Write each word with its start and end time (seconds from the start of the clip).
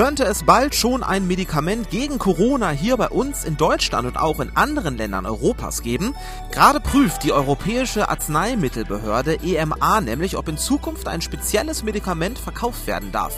Könnte 0.00 0.24
es 0.24 0.44
bald 0.44 0.74
schon 0.74 1.02
ein 1.02 1.26
Medikament 1.26 1.90
gegen 1.90 2.18
Corona 2.18 2.70
hier 2.70 2.96
bei 2.96 3.10
uns 3.10 3.44
in 3.44 3.58
Deutschland 3.58 4.08
und 4.08 4.16
auch 4.16 4.40
in 4.40 4.56
anderen 4.56 4.96
Ländern 4.96 5.26
Europas 5.26 5.82
geben? 5.82 6.14
Gerade 6.52 6.80
prüft 6.80 7.22
die 7.22 7.34
Europäische 7.34 8.08
Arzneimittelbehörde 8.08 9.40
EMA 9.42 10.00
nämlich, 10.00 10.38
ob 10.38 10.48
in 10.48 10.56
Zukunft 10.56 11.06
ein 11.06 11.20
spezielles 11.20 11.82
Medikament 11.82 12.38
verkauft 12.38 12.86
werden 12.86 13.12
darf. 13.12 13.36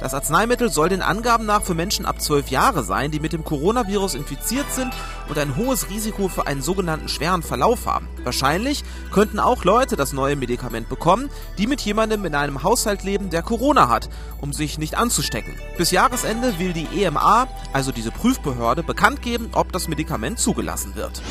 Das 0.00 0.12
Arzneimittel 0.12 0.68
soll 0.68 0.90
den 0.90 1.00
Angaben 1.00 1.46
nach 1.46 1.62
für 1.62 1.74
Menschen 1.74 2.04
ab 2.04 2.20
12 2.20 2.48
Jahre 2.48 2.82
sein, 2.82 3.10
die 3.10 3.20
mit 3.20 3.32
dem 3.32 3.44
Coronavirus 3.44 4.14
infiziert 4.14 4.70
sind 4.70 4.92
und 5.28 5.38
ein 5.38 5.56
hohes 5.56 5.88
Risiko 5.88 6.28
für 6.28 6.46
einen 6.46 6.60
sogenannten 6.60 7.08
schweren 7.08 7.42
Verlauf 7.42 7.86
haben. 7.86 8.08
Wahrscheinlich 8.24 8.84
könnten 9.12 9.38
auch 9.38 9.64
Leute 9.64 9.96
das 9.96 10.12
neue 10.12 10.36
Medikament 10.36 10.88
bekommen, 10.88 11.30
die 11.56 11.66
mit 11.66 11.80
jemandem 11.80 12.24
in 12.24 12.34
einem 12.34 12.64
Haushalt 12.64 13.04
leben, 13.04 13.30
der 13.30 13.42
Corona 13.42 13.88
hat, 13.88 14.10
um 14.40 14.52
sich 14.52 14.76
nicht 14.76 14.98
anzustecken. 14.98 15.54
Bis 15.78 15.92
Jahresende 16.02 16.58
will 16.58 16.72
die 16.72 16.88
EMA, 17.00 17.46
also 17.72 17.92
diese 17.92 18.10
Prüfbehörde, 18.10 18.82
bekannt 18.82 19.22
geben, 19.22 19.50
ob 19.52 19.70
das 19.70 19.86
Medikament 19.86 20.40
zugelassen 20.40 20.96
wird. 20.96 21.22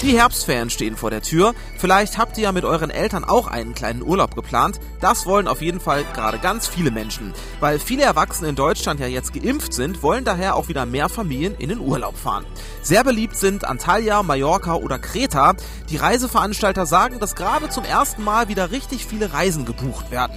Die 0.00 0.18
Herbstferien 0.18 0.70
stehen 0.70 0.96
vor 0.96 1.10
der 1.10 1.20
Tür. 1.20 1.54
Vielleicht 1.76 2.16
habt 2.16 2.38
ihr 2.38 2.44
ja 2.44 2.52
mit 2.52 2.64
euren 2.64 2.88
Eltern 2.88 3.24
auch 3.24 3.48
einen 3.48 3.74
kleinen 3.74 4.02
Urlaub 4.02 4.34
geplant. 4.34 4.80
Das 5.02 5.26
wollen 5.26 5.46
auf 5.46 5.60
jeden 5.60 5.78
Fall 5.78 6.04
gerade 6.14 6.38
ganz 6.38 6.66
viele 6.66 6.90
Menschen. 6.90 7.34
Weil 7.60 7.78
viele 7.78 8.04
Erwachsene 8.04 8.48
in 8.48 8.56
Deutschland 8.56 8.98
ja 8.98 9.06
jetzt 9.06 9.34
geimpft 9.34 9.74
sind, 9.74 10.02
wollen 10.02 10.24
daher 10.24 10.56
auch 10.56 10.68
wieder 10.68 10.86
mehr 10.86 11.10
Familien 11.10 11.54
in 11.58 11.68
den 11.68 11.78
Urlaub 11.78 12.16
fahren. 12.16 12.46
Sehr 12.80 13.04
beliebt 13.04 13.36
sind 13.36 13.66
Antalya, 13.66 14.22
Mallorca 14.22 14.74
oder 14.74 14.98
Kreta. 14.98 15.52
Die 15.90 15.98
Reiseveranstalter 15.98 16.86
sagen, 16.86 17.20
dass 17.20 17.34
gerade 17.34 17.68
zum 17.68 17.84
ersten 17.84 18.24
Mal 18.24 18.48
wieder 18.48 18.70
richtig 18.70 19.04
viele 19.04 19.34
Reisen 19.34 19.66
gebucht 19.66 20.10
werden. 20.10 20.32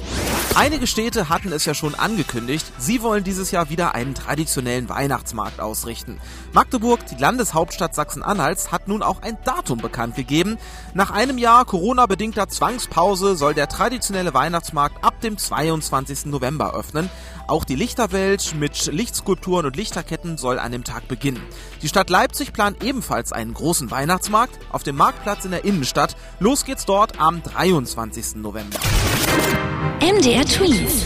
Einige 0.55 0.87
Städte 0.87 1.29
hatten 1.29 1.51
es 1.51 1.65
ja 1.65 1.73
schon 1.73 1.93
angekündigt, 1.93 2.65
sie 2.79 3.03
wollen 3.03 3.23
dieses 3.23 3.51
Jahr 3.51 3.66
wieder 3.69 3.95
einen 3.95 4.13
traditionellen 4.13 4.89
Weihnachtsmarkt 4.89 5.59
ausrichten. 5.59 6.19
Magdeburg, 6.53 7.05
die 7.07 7.15
Landeshauptstadt 7.15 7.95
Sachsen-Anhalts, 7.95 8.71
hat 8.71 8.87
nun 8.87 9.03
auch 9.03 9.21
ein 9.21 9.37
Datum 9.43 9.79
bekannt 9.79 10.15
gegeben. 10.15 10.57
Nach 10.93 11.11
einem 11.11 11.37
Jahr 11.37 11.65
Corona-bedingter 11.65 12.47
Zwangspause 12.49 13.35
soll 13.35 13.53
der 13.53 13.67
traditionelle 13.67 14.33
Weihnachtsmarkt 14.33 15.03
ab 15.03 15.21
dem 15.21 15.37
22. 15.37 16.27
November 16.27 16.73
öffnen. 16.73 17.09
Auch 17.47 17.63
die 17.63 17.75
Lichterwelt 17.75 18.55
mit 18.55 18.87
Lichtskulpturen 18.87 19.65
und 19.65 19.77
Lichterketten 19.77 20.37
soll 20.37 20.59
an 20.59 20.71
dem 20.71 20.83
Tag 20.83 21.07
beginnen. 21.07 21.41
Die 21.81 21.87
Stadt 21.87 22.09
Leipzig 22.09 22.51
plant 22.51 22.83
ebenfalls 22.83 23.31
einen 23.31 23.53
großen 23.53 23.89
Weihnachtsmarkt 23.89 24.59
auf 24.71 24.83
dem 24.83 24.97
Marktplatz 24.97 25.45
in 25.45 25.51
der 25.51 25.63
Innenstadt. 25.63 26.17
Los 26.39 26.65
geht's 26.65 26.85
dort 26.85 27.19
am 27.19 27.41
23. 27.43 28.35
November. 28.35 28.79
MDR 30.01 30.45
Twins. 30.45 31.05